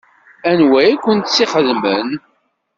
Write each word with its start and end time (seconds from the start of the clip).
Anwa 0.49 0.79
i 0.91 0.93
kent-tt-ixedmen? 1.03 2.09